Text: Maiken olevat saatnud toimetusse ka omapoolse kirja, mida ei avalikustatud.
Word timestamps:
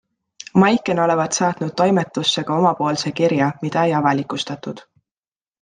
Maiken 0.61 0.99
olevat 1.07 1.35
saatnud 1.39 1.75
toimetusse 1.81 2.45
ka 2.49 2.57
omapoolse 2.63 3.13
kirja, 3.21 3.51
mida 3.67 3.85
ei 3.91 3.97
avalikustatud. 4.03 4.87